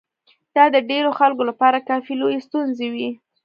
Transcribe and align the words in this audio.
دا 0.55 0.65
د 0.75 0.77
ډېرو 0.89 1.11
خلکو 1.19 1.43
لپاره 1.49 1.85
کافي 1.89 2.13
لويې 2.21 2.39
ستونزې 2.47 2.87
وې. 2.93 3.09